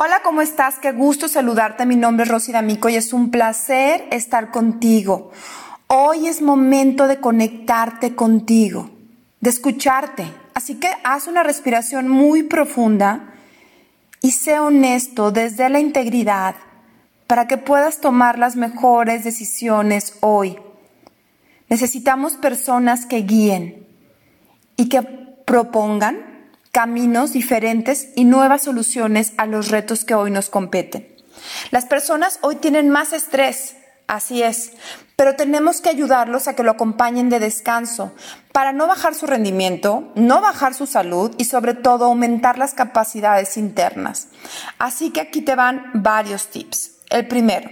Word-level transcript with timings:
Hola, 0.00 0.20
¿cómo 0.22 0.42
estás? 0.42 0.78
Qué 0.78 0.92
gusto 0.92 1.26
saludarte. 1.26 1.84
Mi 1.84 1.96
nombre 1.96 2.22
es 2.22 2.30
Rosy 2.30 2.52
D'Amico 2.52 2.88
y 2.88 2.94
es 2.94 3.12
un 3.12 3.32
placer 3.32 4.06
estar 4.12 4.52
contigo. 4.52 5.32
Hoy 5.88 6.28
es 6.28 6.40
momento 6.40 7.08
de 7.08 7.18
conectarte 7.18 8.14
contigo, 8.14 8.90
de 9.40 9.50
escucharte. 9.50 10.32
Así 10.54 10.76
que 10.76 10.88
haz 11.02 11.26
una 11.26 11.42
respiración 11.42 12.06
muy 12.06 12.44
profunda 12.44 13.34
y 14.22 14.30
sé 14.30 14.60
honesto 14.60 15.32
desde 15.32 15.68
la 15.68 15.80
integridad 15.80 16.54
para 17.26 17.48
que 17.48 17.58
puedas 17.58 18.00
tomar 18.00 18.38
las 18.38 18.54
mejores 18.54 19.24
decisiones 19.24 20.14
hoy. 20.20 20.60
Necesitamos 21.68 22.34
personas 22.34 23.04
que 23.04 23.22
guíen 23.22 23.84
y 24.76 24.88
que 24.88 25.02
propongan 25.02 26.27
caminos 26.78 27.32
diferentes 27.32 28.10
y 28.14 28.24
nuevas 28.24 28.62
soluciones 28.62 29.32
a 29.36 29.46
los 29.46 29.72
retos 29.72 30.04
que 30.04 30.14
hoy 30.14 30.30
nos 30.30 30.48
competen. 30.48 31.08
Las 31.72 31.86
personas 31.86 32.38
hoy 32.40 32.54
tienen 32.54 32.88
más 32.88 33.12
estrés, 33.12 33.74
así 34.06 34.44
es, 34.44 34.74
pero 35.16 35.34
tenemos 35.34 35.80
que 35.80 35.88
ayudarlos 35.88 36.46
a 36.46 36.54
que 36.54 36.62
lo 36.62 36.70
acompañen 36.70 37.30
de 37.30 37.40
descanso 37.40 38.12
para 38.52 38.72
no 38.72 38.86
bajar 38.86 39.16
su 39.16 39.26
rendimiento, 39.26 40.12
no 40.14 40.40
bajar 40.40 40.72
su 40.72 40.86
salud 40.86 41.34
y 41.36 41.46
sobre 41.46 41.74
todo 41.74 42.04
aumentar 42.04 42.58
las 42.58 42.74
capacidades 42.74 43.56
internas. 43.56 44.28
Así 44.78 45.10
que 45.10 45.20
aquí 45.20 45.40
te 45.40 45.56
van 45.56 45.90
varios 45.94 46.46
tips. 46.46 46.92
El 47.10 47.26
primero, 47.26 47.70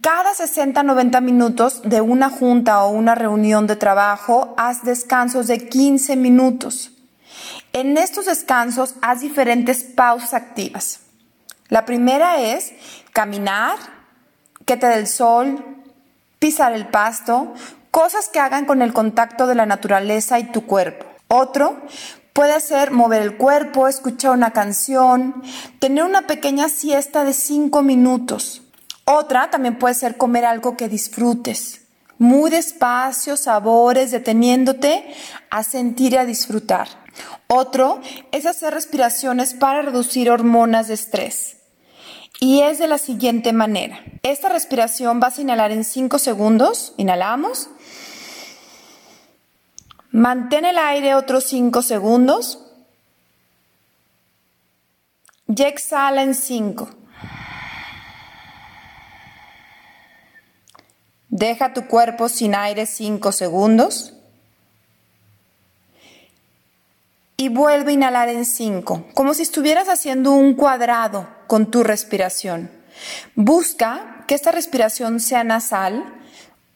cada 0.00 0.32
60-90 0.32 1.20
minutos 1.20 1.82
de 1.84 2.00
una 2.00 2.30
junta 2.30 2.84
o 2.84 2.88
una 2.88 3.14
reunión 3.14 3.66
de 3.66 3.76
trabajo, 3.76 4.54
haz 4.56 4.82
descansos 4.82 5.46
de 5.46 5.68
15 5.68 6.16
minutos. 6.16 6.95
En 7.76 7.98
estos 7.98 8.24
descansos 8.24 8.94
haz 9.02 9.20
diferentes 9.20 9.84
pausas 9.84 10.32
activas. 10.32 11.00
La 11.68 11.84
primera 11.84 12.40
es 12.40 12.72
caminar, 13.12 13.76
que 14.64 14.78
te 14.78 14.86
dé 14.86 14.94
el 14.94 15.06
sol, 15.06 15.62
pisar 16.38 16.72
el 16.72 16.88
pasto, 16.88 17.52
cosas 17.90 18.30
que 18.30 18.40
hagan 18.40 18.64
con 18.64 18.80
el 18.80 18.94
contacto 18.94 19.46
de 19.46 19.56
la 19.56 19.66
naturaleza 19.66 20.38
y 20.38 20.44
tu 20.52 20.64
cuerpo. 20.64 21.04
Otro 21.28 21.76
puede 22.32 22.58
ser 22.62 22.92
mover 22.92 23.20
el 23.20 23.36
cuerpo, 23.36 23.88
escuchar 23.88 24.30
una 24.30 24.52
canción, 24.52 25.42
tener 25.78 26.02
una 26.02 26.22
pequeña 26.26 26.70
siesta 26.70 27.24
de 27.24 27.34
cinco 27.34 27.82
minutos. 27.82 28.62
Otra 29.04 29.50
también 29.50 29.78
puede 29.78 29.92
ser 29.92 30.16
comer 30.16 30.46
algo 30.46 30.78
que 30.78 30.88
disfrutes, 30.88 31.82
muy 32.16 32.50
despacio, 32.50 33.36
sabores, 33.36 34.12
deteniéndote 34.12 35.14
a 35.50 35.62
sentir 35.62 36.14
y 36.14 36.16
a 36.16 36.24
disfrutar. 36.24 37.04
Otro 37.48 38.00
es 38.32 38.46
hacer 38.46 38.74
respiraciones 38.74 39.54
para 39.54 39.82
reducir 39.82 40.30
hormonas 40.30 40.88
de 40.88 40.94
estrés. 40.94 41.56
Y 42.40 42.60
es 42.62 42.78
de 42.78 42.88
la 42.88 42.98
siguiente 42.98 43.52
manera. 43.52 44.00
Esta 44.22 44.48
respiración 44.48 45.20
vas 45.20 45.38
a 45.38 45.42
inhalar 45.42 45.72
en 45.72 45.84
5 45.84 46.18
segundos. 46.18 46.92
Inhalamos. 46.96 47.70
Mantén 50.10 50.64
el 50.64 50.76
aire 50.78 51.14
otros 51.14 51.44
5 51.44 51.82
segundos. 51.82 52.58
Y 55.48 55.62
exhala 55.62 56.22
en 56.22 56.34
5. 56.34 56.90
Deja 61.28 61.72
tu 61.72 61.86
cuerpo 61.86 62.28
sin 62.28 62.54
aire 62.54 62.86
5 62.86 63.32
segundos. 63.32 64.15
Y 67.46 67.48
vuelve 67.48 67.92
a 67.92 67.94
inhalar 67.94 68.28
en 68.28 68.44
5, 68.44 69.06
como 69.14 69.32
si 69.32 69.42
estuvieras 69.42 69.88
haciendo 69.88 70.32
un 70.32 70.54
cuadrado 70.54 71.28
con 71.46 71.70
tu 71.70 71.84
respiración. 71.84 72.72
Busca 73.36 74.24
que 74.26 74.34
esta 74.34 74.50
respiración 74.50 75.20
sea 75.20 75.44
nasal, 75.44 76.12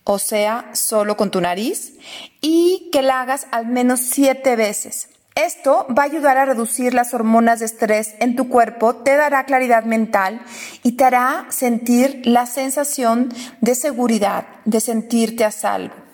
o 0.04 0.20
sea, 0.20 0.70
solo 0.72 1.16
con 1.16 1.32
tu 1.32 1.40
nariz, 1.40 1.94
y 2.40 2.88
que 2.92 3.02
la 3.02 3.20
hagas 3.20 3.48
al 3.50 3.66
menos 3.66 3.98
7 3.98 4.54
veces. 4.54 5.08
Esto 5.34 5.88
va 5.88 6.04
a 6.04 6.06
ayudar 6.06 6.38
a 6.38 6.44
reducir 6.44 6.94
las 6.94 7.14
hormonas 7.14 7.58
de 7.58 7.66
estrés 7.66 8.14
en 8.20 8.36
tu 8.36 8.48
cuerpo, 8.48 8.94
te 8.94 9.16
dará 9.16 9.46
claridad 9.46 9.82
mental 9.82 10.40
y 10.84 10.92
te 10.92 11.02
hará 11.02 11.46
sentir 11.48 12.22
la 12.24 12.46
sensación 12.46 13.34
de 13.60 13.74
seguridad, 13.74 14.46
de 14.66 14.78
sentirte 14.78 15.44
a 15.44 15.50
salvo. 15.50 16.09